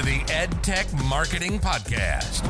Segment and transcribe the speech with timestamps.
[0.00, 2.42] to the EdTech Marketing Podcast.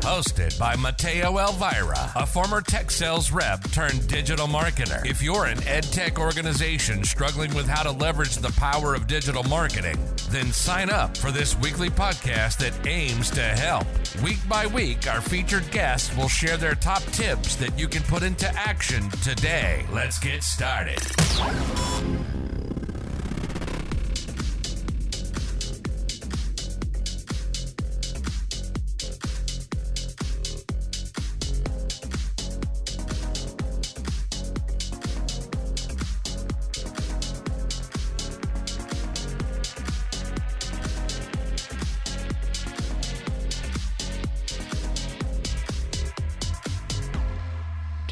[0.00, 5.04] Hosted by Mateo Elvira, a former tech sales rep turned digital marketer.
[5.06, 9.98] If you're an EdTech organization struggling with how to leverage the power of digital marketing,
[10.30, 13.86] then sign up for this weekly podcast that aims to help.
[14.22, 18.22] Week by week, our featured guests will share their top tips that you can put
[18.22, 19.86] into action today.
[19.90, 21.00] Let's get started.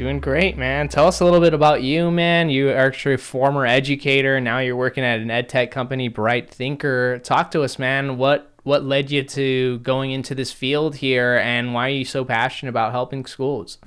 [0.02, 0.88] Doing great, man.
[0.88, 2.50] Tell us a little bit about you, man.
[2.50, 4.40] You are actually a former educator.
[4.40, 7.22] Now you're working at an ed tech company, BrightThinker.
[7.22, 8.16] Talk to us, man.
[8.16, 12.24] What what led you to going into this field here, and why are you so
[12.24, 13.78] passionate about helping schools?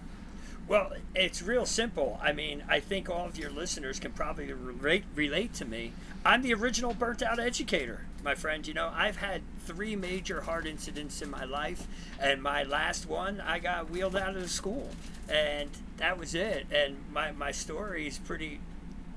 [0.70, 2.18] Well, it's real simple.
[2.24, 5.92] I mean, I think all of your listeners can probably relate, relate to me.
[6.26, 8.66] I'm the original burnt out educator, my friend.
[8.66, 11.86] You know, I've had three major heart incidents in my life,
[12.20, 14.90] and my last one, I got wheeled out of the school,
[15.30, 16.66] and that was it.
[16.72, 18.60] And my, my story is pretty,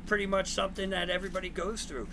[0.07, 2.09] pretty much something that everybody goes through.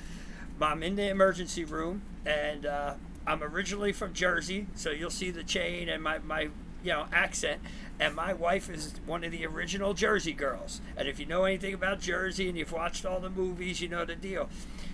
[0.62, 2.94] I'm in the emergency room, and uh,
[3.28, 6.48] I'm originally from Jersey, so you'll see the chain and my, my
[6.86, 7.62] you know accent
[8.00, 10.82] and my wife is one of the original Jersey girls.
[10.98, 14.04] And if you know anything about Jersey and you've watched all the movies, you know
[14.04, 14.50] the deal.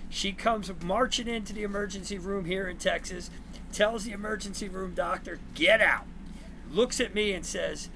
[0.10, 3.32] She comes marching into the emergency room here in Texas,
[3.72, 6.06] tells the emergency room doctor, "Get out."
[6.70, 7.90] Looks at me and says,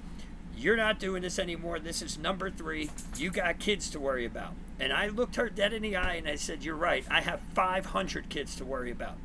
[0.57, 1.79] "You're not doing this anymore.
[1.79, 2.89] This is number 3.
[3.17, 6.27] You got kids to worry about." And I looked her dead in the eye and
[6.27, 7.05] I said, "You're right.
[7.09, 9.17] I have 500 kids to worry about."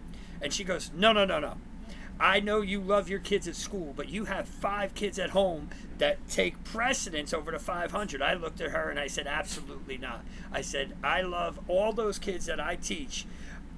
[0.42, 1.56] And she goes, "No, no, no, no.
[2.20, 5.70] I know you love your kids at school, but you have five kids at home
[5.96, 8.20] that take precedence over the 500.
[8.20, 10.22] I looked at her and I said, absolutely not.
[10.52, 13.24] I said, I love all those kids that I teach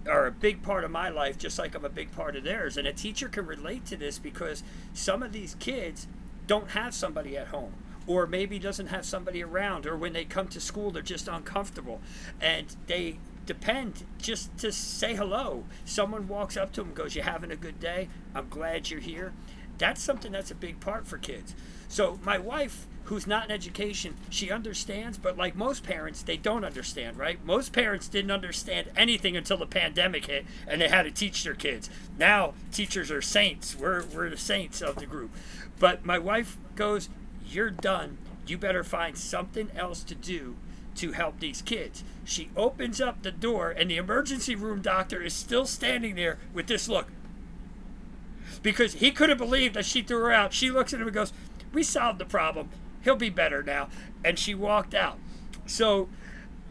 [0.09, 2.77] are a big part of my life, just like I'm a big part of theirs.
[2.77, 6.09] And a teacher can relate to this because some of these kids
[6.49, 7.75] don't have somebody at home
[8.09, 12.01] or maybe doesn't have somebody around or when they come to school they're just uncomfortable
[12.41, 13.17] and they
[13.47, 15.65] depend just to say hello.
[15.85, 18.09] Someone walks up to them goes, You having a good day?
[18.35, 19.33] I'm glad you're here.
[19.79, 21.55] That's something that's a big part for kids.
[21.89, 26.65] So, my wife, who's not in education, she understands, but like most parents, they don't
[26.65, 27.45] understand, right?
[27.45, 31.55] Most parents didn't understand anything until the pandemic hit and they had to teach their
[31.55, 31.91] kids.
[32.19, 33.77] Now, teachers are saints.
[33.77, 35.33] We're, we're the saints of the group.
[35.79, 37.09] But my wife goes,
[37.45, 38.19] You're done.
[38.47, 40.57] You better find something else to do
[40.97, 42.05] to help these kids.
[42.25, 46.67] She opens up the door, and the emergency room doctor is still standing there with
[46.67, 47.09] this look.
[48.63, 50.53] Because he couldn't believe that she threw her out.
[50.53, 51.33] She looks at him and goes,
[51.73, 52.69] We solved the problem.
[53.03, 53.89] He'll be better now.
[54.25, 55.19] And she walked out.
[55.67, 56.09] So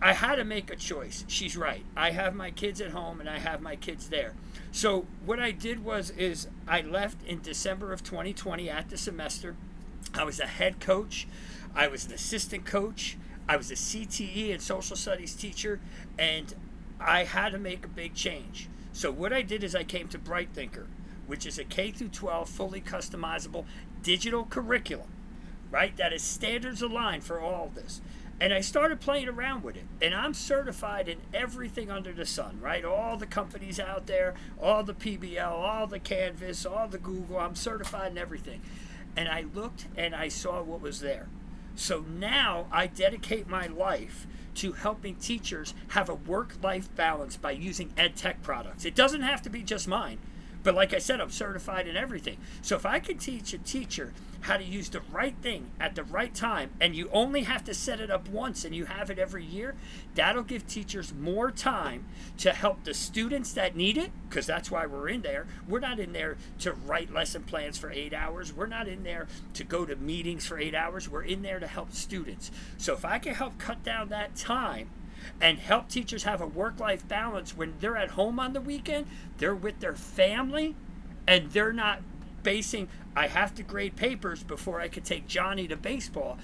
[0.02, 1.26] I had to make a choice.
[1.28, 1.86] She's right.
[1.96, 4.34] I have my kids at home and I have my kids there.
[4.72, 9.56] So what I did was is I left in December of 2020 at the semester.
[10.14, 11.28] I was a head coach.
[11.76, 13.18] I was an assistant coach.
[13.48, 15.80] I was a CTE and social studies teacher,
[16.18, 16.54] and
[17.00, 18.70] I had to make a big change.
[18.94, 20.86] So what I did is I came to BrightThinker,
[21.28, 23.66] which is a K through 12 fully customizable
[24.04, 25.10] digital curriculum,
[25.70, 25.96] right?
[25.98, 28.02] That is standards aligned for all of this.
[28.40, 29.86] And I started playing around with it.
[30.02, 32.84] And I'm certified in everything under the sun, right?
[32.84, 37.56] All the companies out there, all the PBL, all the Canvas, all the Google, I'm
[37.56, 38.62] certified in everything.
[39.16, 41.28] And I looked and I saw what was there.
[41.82, 47.52] So now I dedicate my life to helping teachers have a work life balance by
[47.52, 48.86] using ed tech products.
[48.86, 50.20] It doesn't have to be just mine.
[50.64, 52.38] But like I said, I'm certified in everything.
[52.62, 56.04] So if I can teach a teacher how to use the right thing at the
[56.04, 59.20] right time, and you only have to set it up once and you have it
[59.20, 59.76] every year,
[60.16, 62.06] that'll give teachers more time
[62.38, 65.46] to help the students that need it, because that's why we're in there.
[65.68, 68.54] We're not in there to write lesson plans for eight hours.
[68.54, 71.10] We're not in there to go to meetings for eight hours.
[71.10, 72.52] We're in there to help students.
[72.78, 74.90] So if I can help cut down that time,
[75.40, 79.08] and help teachers have a work life balance when they're at home on the weekend,
[79.38, 80.76] they're with their family,
[81.28, 82.02] and they're not
[82.44, 86.38] basing, I have to grade papers before I could take Johnny to baseball.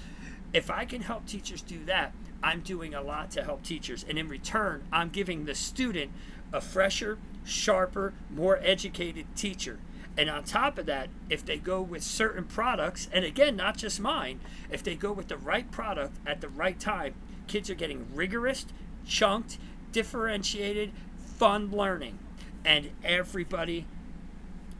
[0.52, 4.04] If I can help teachers do that, I'm doing a lot to help teachers.
[4.08, 6.12] And in return, I'm giving the student
[6.52, 9.78] a fresher, sharper, more educated teacher.
[10.16, 14.00] And on top of that, if they go with certain products, and again, not just
[14.00, 14.40] mine,
[14.70, 17.14] if they go with the right product at the right time,
[17.48, 18.66] kids are getting rigorous,
[19.06, 19.58] chunked,
[19.92, 20.92] differentiated,
[21.36, 22.18] fun learning.
[22.64, 23.86] And everybody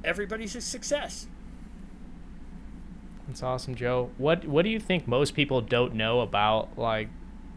[0.04, 1.26] everybody's a success.
[3.26, 4.10] That's awesome, Joe.
[4.16, 7.08] What what do you think most people don't know about like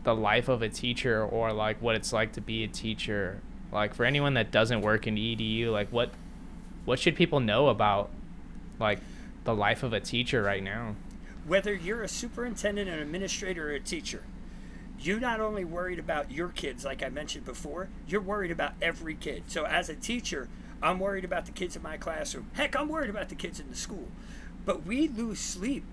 [0.04, 3.40] the life of a teacher or like what it's like to be a teacher?
[3.72, 6.12] Like for anyone that doesn't work in EDU, like what
[6.84, 8.10] what should people know about
[8.80, 9.00] like
[9.46, 10.96] the life of a teacher right now?
[11.48, 14.24] Whether you're a superintendent, an administrator, or a teacher,
[15.02, 19.16] you not only worried about your kids, like I mentioned before, you're worried about every
[19.16, 19.44] kid.
[19.48, 20.48] So as a teacher,
[20.82, 22.48] I'm worried about the kids in my classroom.
[22.54, 24.08] Heck, I'm worried about the kids in the school.
[24.66, 25.86] But we lose sleep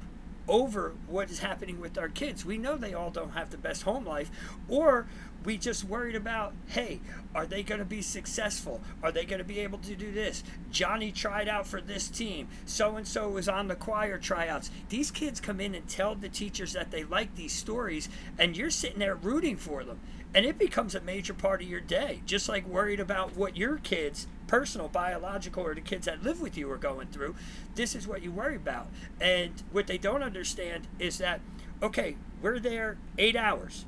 [0.46, 2.44] over what is happening with our kids.
[2.44, 4.30] We know they all don't have the best home life,
[4.68, 5.06] or
[5.44, 7.00] we just worried about, hey,
[7.34, 8.80] are they going to be successful?
[9.02, 10.42] Are they going to be able to do this?
[10.70, 12.48] Johnny tried out for this team.
[12.66, 14.70] So and so was on the choir tryouts.
[14.88, 18.08] These kids come in and tell the teachers that they like these stories,
[18.38, 20.00] and you're sitting there rooting for them.
[20.34, 23.78] And it becomes a major part of your day, just like worried about what your
[23.78, 27.34] kids, personal, biological, or the kids that live with you are going through.
[27.76, 28.88] This is what you worry about.
[29.20, 31.40] And what they don't understand is that,
[31.82, 33.86] okay, we're there eight hours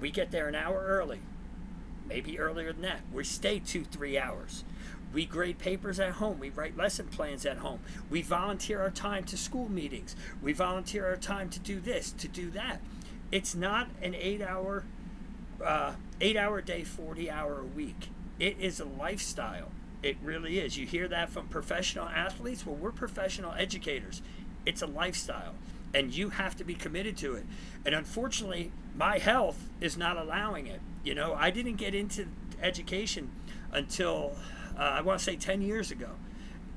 [0.00, 1.20] we get there an hour early,
[2.06, 3.00] maybe earlier than that.
[3.12, 4.64] We stay two, three hours.
[5.12, 6.38] We grade papers at home.
[6.38, 7.80] We write lesson plans at home.
[8.10, 10.14] We volunteer our time to school meetings.
[10.42, 12.80] We volunteer our time to do this, to do that.
[13.32, 14.84] It's not an eight hour,
[15.64, 18.10] uh, eight hour day, 40 hour a week.
[18.38, 19.70] It is a lifestyle.
[20.02, 20.76] It really is.
[20.76, 22.66] You hear that from professional athletes?
[22.66, 24.20] Well, we're professional educators.
[24.66, 25.54] It's a lifestyle
[25.94, 27.46] and you have to be committed to it.
[27.84, 30.80] And unfortunately, my health is not allowing it.
[31.04, 32.26] You know, I didn't get into
[32.60, 33.30] education
[33.72, 34.36] until
[34.78, 36.10] uh, I want to say 10 years ago.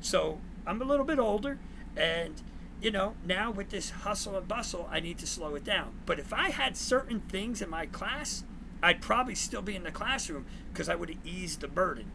[0.02, 1.60] So I'm a little bit older,
[1.98, 2.42] and
[2.82, 5.94] you know, now with this hustle and bustle, I need to slow it down.
[6.06, 8.44] But if I had certain things in my class,
[8.82, 12.12] I'd probably still be in the classroom because I would have eased the burden.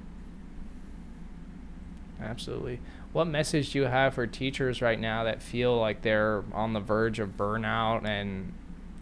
[2.20, 2.80] Absolutely.
[3.12, 6.80] What message do you have for teachers right now that feel like they're on the
[6.80, 8.52] verge of burnout and,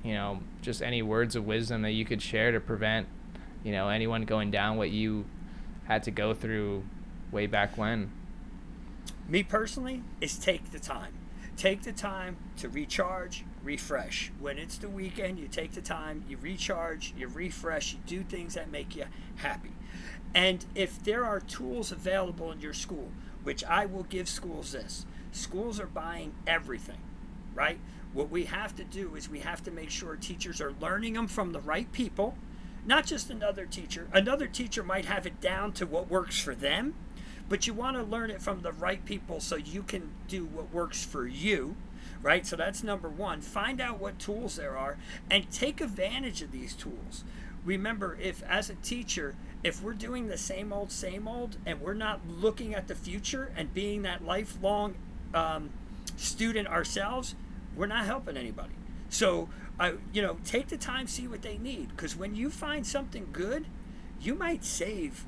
[0.05, 3.07] you know, just any words of wisdom that you could share to prevent,
[3.63, 5.25] you know, anyone going down what you
[5.85, 6.85] had to go through
[7.31, 8.11] way back when?
[9.29, 11.13] Me personally, is take the time.
[11.57, 14.33] Take the time to recharge, refresh.
[14.41, 18.55] When it's the weekend, you take the time, you recharge, you refresh, you do things
[18.55, 19.05] that make you
[19.37, 19.73] happy.
[20.35, 23.11] And if there are tools available in your school,
[23.43, 27.01] which I will give schools this, schools are buying everything,
[27.55, 27.79] right?
[28.13, 31.29] What we have to do is we have to make sure teachers are learning them
[31.29, 32.37] from the right people,
[32.85, 34.09] not just another teacher.
[34.13, 36.95] Another teacher might have it down to what works for them,
[37.49, 40.73] but you want to learn it from the right people so you can do what
[40.73, 41.77] works for you
[42.23, 42.47] right?
[42.47, 43.41] So that's number one.
[43.41, 44.97] Find out what tools there are
[45.31, 47.25] and take advantage of these tools.
[47.65, 51.95] Remember, if as a teacher, if we're doing the same old, same old, and we're
[51.95, 54.95] not looking at the future and being that lifelong
[55.35, 55.71] um,
[56.17, 57.35] student ourselves,
[57.77, 58.75] we're not helping anybody.
[59.09, 59.49] So,
[59.79, 63.29] I, you know, take the time, see what they need, because when you find something
[63.33, 63.67] good,
[64.21, 65.25] you might save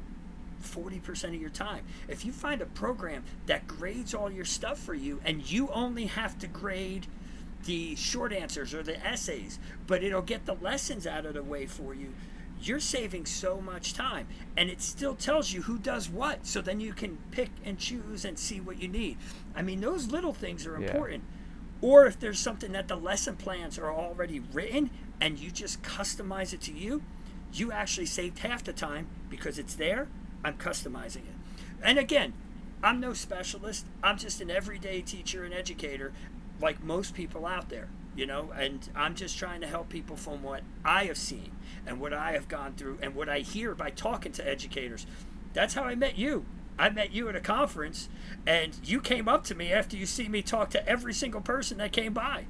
[0.63, 1.85] 40% of your time.
[2.09, 6.07] If you find a program that grades all your stuff for you and you only
[6.07, 7.07] have to grade
[7.65, 11.67] the short answers or the essays, but it'll get the lessons out of the way
[11.67, 12.15] for you,
[12.61, 14.27] you're saving so much time
[14.57, 18.25] and it still tells you who does what so then you can pick and choose
[18.25, 19.19] and see what you need
[19.55, 21.44] i mean those little things are important yeah.
[21.85, 24.89] Or if there's something that the lesson plans are already written
[25.21, 27.03] and you just customize it to you
[27.53, 30.09] you actually saved half the time because it's there.
[30.43, 31.37] I'm customizing it.
[31.83, 32.33] And again
[32.83, 33.87] i'm no specialist.
[34.03, 36.15] I'm just an everyday teacher and educator
[36.59, 40.41] like most people out there you know and i'm just trying to help people from
[40.41, 41.51] what i have seen
[41.85, 45.07] and what i have gone through and what i hear by talking to educators.
[45.53, 46.47] That's how i met you
[46.79, 48.09] i met you at a conference
[48.47, 51.79] and you came up to me after you see me talk to every single person
[51.79, 52.45] that came by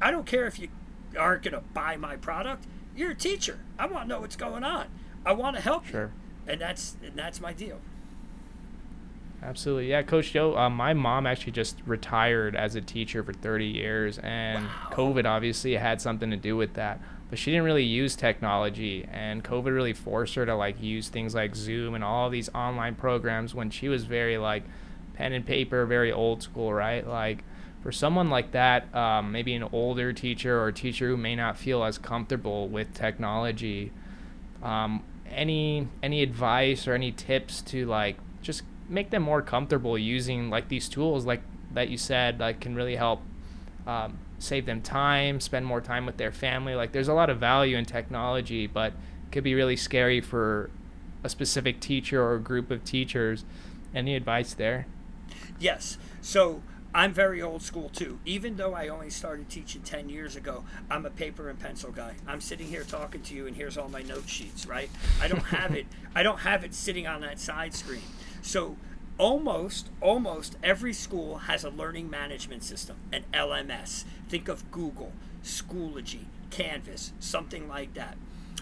[0.00, 0.68] i don't care if you
[1.18, 2.64] aren't going to buy my product
[2.96, 4.86] you're a teacher i want to know what's going on
[5.24, 6.12] i want to help sure.
[6.46, 7.80] you and that's and that's my deal
[9.42, 10.56] Absolutely, yeah, Coach Joe.
[10.56, 14.90] Uh, my mom actually just retired as a teacher for 30 years, and wow.
[14.92, 17.00] COVID obviously had something to do with that.
[17.28, 21.34] But she didn't really use technology, and COVID really forced her to like use things
[21.34, 24.62] like Zoom and all these online programs when she was very like
[25.14, 27.06] pen and paper, very old school, right?
[27.06, 27.42] Like
[27.82, 31.82] for someone like that, um, maybe an older teacher or teacher who may not feel
[31.82, 33.92] as comfortable with technology,
[34.62, 40.48] um, any any advice or any tips to like just make them more comfortable using
[40.50, 41.42] like these tools like
[41.72, 43.20] that you said like can really help
[43.86, 47.38] um, save them time spend more time with their family like there's a lot of
[47.38, 50.70] value in technology but it could be really scary for
[51.24, 53.44] a specific teacher or a group of teachers
[53.94, 54.86] any advice there
[55.58, 55.98] Yes.
[56.20, 56.62] So
[56.94, 58.18] I'm very old school too.
[58.24, 62.14] Even though I only started teaching 10 years ago, I'm a paper and pencil guy.
[62.26, 64.90] I'm sitting here talking to you and here's all my note sheets, right?
[65.20, 68.02] I don't have it I don't have it sitting on that side screen.
[68.42, 68.76] So
[69.18, 74.04] almost almost every school has a learning management system, an LMS.
[74.28, 78.16] Think of Google, Schoology, Canvas, something like that.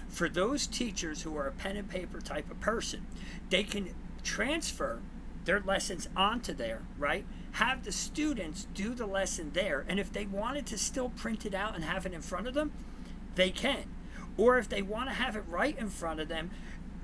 [0.08, 3.06] For those teachers who are a pen and paper type of person,
[3.50, 5.00] they can transfer
[5.44, 7.24] their lessons onto there, right?
[7.52, 9.84] Have the students do the lesson there.
[9.88, 12.54] And if they wanted to still print it out and have it in front of
[12.54, 12.72] them,
[13.34, 13.84] they can.
[14.36, 16.50] Or if they want to have it right in front of them,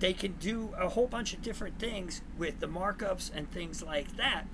[0.00, 4.16] they can do a whole bunch of different things with the markups and things like
[4.16, 4.44] that.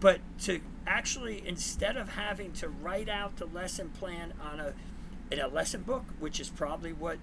[0.00, 4.72] But to actually, instead of having to write out the lesson plan on a
[5.30, 7.18] in a lesson book, which is probably what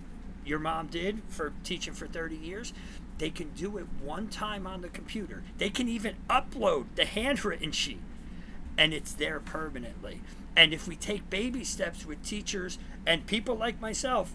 [0.46, 2.74] your mom did for teaching for 30 years,
[3.18, 5.44] they can do it one time on the computer.
[5.58, 8.02] They can even upload the handwritten sheet
[8.78, 10.22] and it's there permanently.
[10.56, 14.34] And if we take baby steps with teachers and people like myself,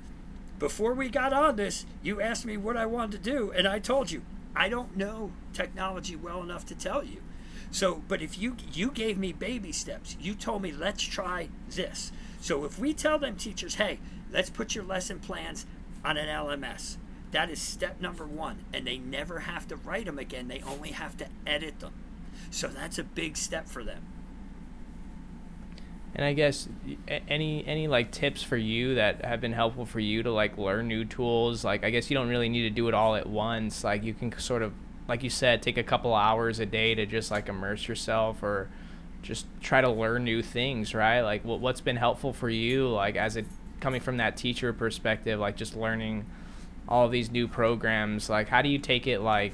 [0.58, 3.78] before we got on this, you asked me what I wanted to do, and I
[3.78, 4.22] told you
[4.56, 7.22] I don't know technology well enough to tell you.
[7.70, 12.12] So, but if you you gave me baby steps, you told me let's try this.
[12.40, 13.98] So if we tell them teachers, hey,
[14.32, 15.66] let's put your lesson plans
[16.04, 16.96] on an LMS.
[17.30, 20.48] That is step number one, and they never have to write them again.
[20.48, 21.92] They only have to edit them.
[22.50, 24.02] So that's a big step for them.
[26.18, 26.68] And I guess
[27.28, 30.88] any any like tips for you that have been helpful for you to like learn
[30.88, 31.62] new tools.
[31.62, 33.84] Like I guess you don't really need to do it all at once.
[33.84, 34.72] Like you can sort of
[35.06, 38.68] like you said, take a couple hours a day to just like immerse yourself or
[39.22, 41.20] just try to learn new things, right?
[41.20, 43.46] Like what what's been helpful for you, like as it
[43.78, 46.26] coming from that teacher perspective, like just learning
[46.88, 48.28] all these new programs.
[48.28, 49.52] Like how do you take it like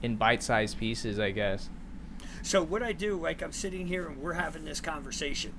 [0.00, 1.18] in bite-sized pieces?
[1.18, 1.68] I guess.
[2.42, 5.52] So what I do, like I'm sitting here and we're having this conversation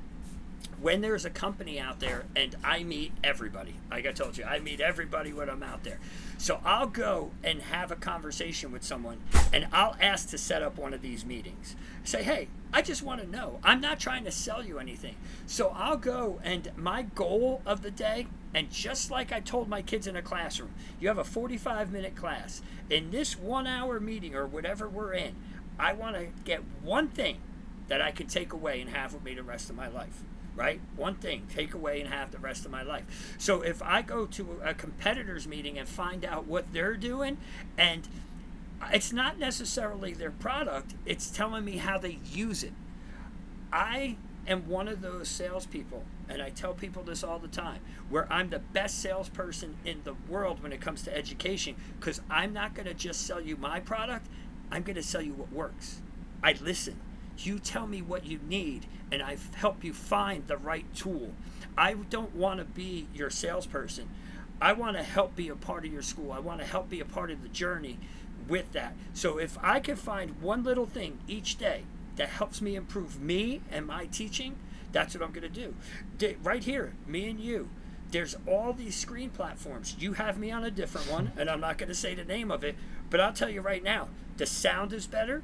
[0.81, 4.59] when there's a company out there and I meet everybody, like I told you, I
[4.59, 5.99] meet everybody when I'm out there.
[6.39, 9.19] So I'll go and have a conversation with someone
[9.53, 11.75] and I'll ask to set up one of these meetings.
[12.03, 13.59] Say, hey, I just want to know.
[13.63, 15.15] I'm not trying to sell you anything.
[15.45, 19.83] So I'll go and my goal of the day, and just like I told my
[19.83, 22.61] kids in a classroom, you have a 45 minute class.
[22.89, 25.35] In this one hour meeting or whatever we're in,
[25.77, 27.37] I want to get one thing
[27.87, 30.23] that I can take away and have with me the rest of my life
[30.55, 30.81] right?
[30.95, 33.35] One thing, take away and have the rest of my life.
[33.37, 37.37] So if I go to a competitor's meeting and find out what they're doing,
[37.77, 38.07] and
[38.93, 42.73] it's not necessarily their product, it's telling me how they use it.
[43.71, 44.17] I
[44.47, 47.79] am one of those salespeople, and I tell people this all the time,
[48.09, 52.51] where I'm the best salesperson in the world when it comes to education, because I'm
[52.51, 54.27] not going to just sell you my product,
[54.71, 56.01] I'm going to sell you what works.
[56.43, 56.99] I listen.
[57.43, 61.31] You tell me what you need, and I help you find the right tool.
[61.77, 64.09] I don't want to be your salesperson.
[64.61, 66.31] I want to help be a part of your school.
[66.31, 67.97] I want to help be a part of the journey
[68.47, 68.93] with that.
[69.13, 71.83] So if I can find one little thing each day
[72.17, 74.55] that helps me improve me and my teaching,
[74.91, 75.73] that's what I'm going to
[76.19, 76.35] do.
[76.43, 77.69] Right here, me and you.
[78.11, 79.95] There's all these screen platforms.
[79.97, 82.51] You have me on a different one, and I'm not going to say the name
[82.51, 82.75] of it,
[83.09, 85.43] but I'll tell you right now the sound is better,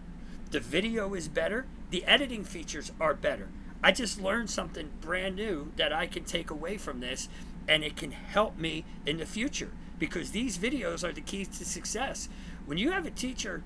[0.51, 3.49] the video is better, the editing features are better.
[3.83, 7.29] I just learned something brand new that I can take away from this
[7.67, 11.65] and it can help me in the future because these videos are the keys to
[11.65, 12.29] success.
[12.65, 13.61] When you have a teacher,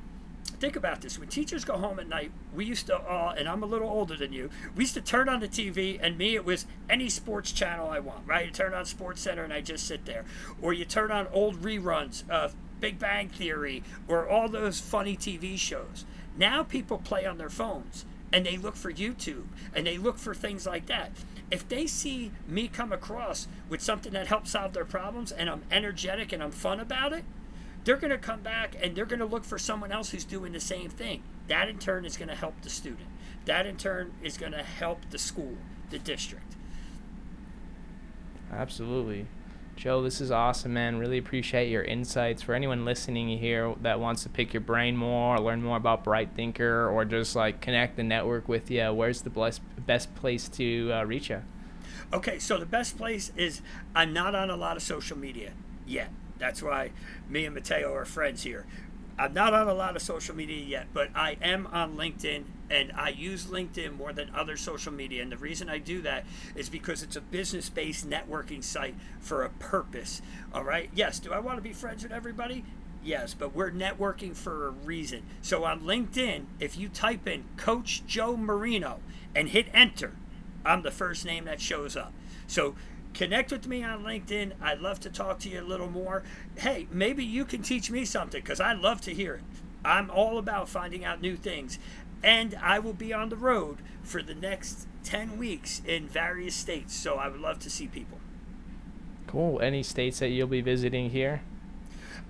[0.60, 1.20] think about this.
[1.20, 4.16] When teachers go home at night, we used to all, and I'm a little older
[4.16, 7.52] than you, we used to turn on the TV, and me, it was any sports
[7.52, 8.46] channel I want, right?
[8.46, 10.26] You turn on Sports Center, and I just sit there.
[10.62, 15.58] Or you turn on old reruns of Big Bang Theory, or all those funny TV
[15.58, 16.06] shows.
[16.38, 19.46] Now people play on their phones and they look for YouTube
[19.76, 21.12] and they look for things like that.
[21.50, 25.64] If they see me come across with something that helps solve their problems and I'm
[25.72, 27.26] energetic and I'm fun about it,
[27.84, 30.54] they're going to come back and they're going to look for someone else who's doing
[30.54, 31.24] the same thing.
[31.48, 33.08] That in turn is going to help the student.
[33.46, 35.58] That in turn is going to help the school,
[35.90, 36.56] the district.
[38.52, 39.28] Absolutely.
[39.76, 41.00] Joe, this is awesome, man.
[41.00, 42.42] Really appreciate your insights.
[42.42, 46.04] For anyone listening here that wants to pick your brain more, or learn more about
[46.04, 50.92] BrightThinker, or just like connect the network with you, where's the best best place to
[50.94, 51.42] uh, reach you?
[52.14, 53.62] Okay, so the best place is
[53.96, 55.54] I'm not on a lot of social media
[55.88, 56.12] yet.
[56.38, 56.92] That's why
[57.30, 58.66] me and Mateo are friends here.
[59.22, 62.92] I'm not on a lot of social media yet, but I am on LinkedIn and
[62.94, 65.22] I use LinkedIn more than other social media.
[65.22, 66.26] And the reason I do that
[66.56, 70.24] is because it's a business based networking site for a purpose.
[70.52, 70.90] All right.
[70.96, 71.20] Yes.
[71.20, 72.66] Do I want to be friends with everybody?
[73.04, 75.22] Yes, but we're networking for a reason.
[75.44, 79.02] So on LinkedIn, if you type in Coach Joe Marino
[79.36, 80.14] and hit enter,
[80.66, 82.12] I'm the first name that shows up.
[82.48, 82.74] So
[83.14, 84.54] connect with me on LinkedIn.
[84.62, 86.24] I'd love to talk to you a little more.
[86.58, 89.44] Hey, maybe you can teach me something because I'd love to hear it.
[89.84, 91.80] I'm all about finding out new things.
[92.24, 96.96] And I will be on the road for the next 10 weeks in various states.
[96.96, 98.20] So I would love to see people.
[99.28, 99.60] Cool.
[99.62, 101.42] Any states that you'll be visiting here?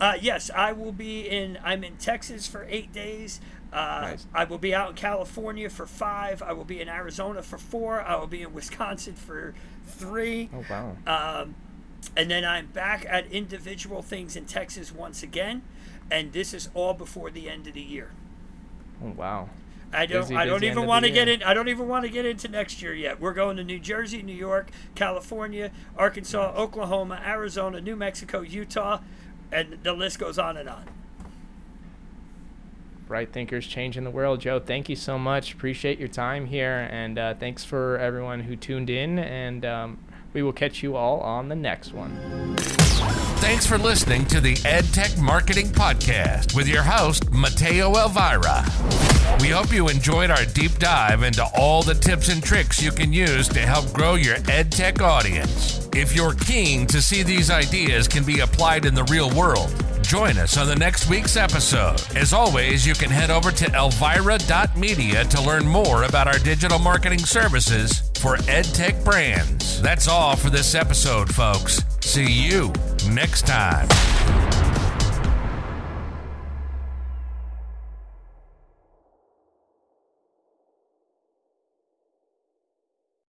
[0.01, 1.59] Uh, yes, I will be in.
[1.63, 3.39] I'm in Texas for eight days.
[3.71, 4.25] Uh, nice.
[4.33, 6.41] I will be out in California for five.
[6.41, 8.01] I will be in Arizona for four.
[8.01, 9.53] I will be in Wisconsin for
[9.85, 10.49] three.
[10.55, 10.97] Oh wow!
[11.05, 11.55] Um,
[12.17, 15.61] and then I'm back at individual things in Texas once again,
[16.09, 18.09] and this is all before the end of the year.
[19.03, 19.49] Oh wow!
[19.93, 20.21] I don't.
[20.21, 21.43] Busy, I don't even want to get in.
[21.43, 23.21] I don't even want to get into next year yet.
[23.21, 26.57] We're going to New Jersey, New York, California, Arkansas, nice.
[26.57, 29.01] Oklahoma, Arizona, New Mexico, Utah
[29.51, 30.85] and the list goes on and on.
[33.07, 34.59] Bright thinkers changing the world, Joe.
[34.59, 35.53] Thank you so much.
[35.53, 39.19] Appreciate your time here, and uh, thanks for everyone who tuned in.
[39.19, 39.99] And um,
[40.33, 42.80] we will catch you all on the next one.
[43.41, 48.63] Thanks for listening to the EdTech Marketing Podcast with your host, Mateo Elvira.
[49.41, 53.11] We hope you enjoyed our deep dive into all the tips and tricks you can
[53.11, 55.89] use to help grow your EdTech audience.
[55.93, 60.37] If you're keen to see these ideas can be applied in the real world, join
[60.37, 61.99] us on the next week's episode.
[62.15, 67.19] As always, you can head over to elvira.media to learn more about our digital marketing
[67.19, 69.81] services for EdTech brands.
[69.81, 71.81] That's all for this episode, folks.
[72.01, 72.73] See you
[73.09, 73.87] next time.